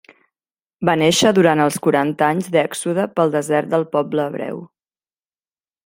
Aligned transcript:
Va 0.89 0.95
néixer 1.01 1.33
durant 1.39 1.61
els 1.65 1.77
quaranta 1.87 2.25
anys 2.29 2.49
d'Èxode 2.57 3.05
pel 3.19 3.37
desert 3.39 3.73
del 3.75 3.89
poble 3.97 4.27
hebreu. 4.31 4.65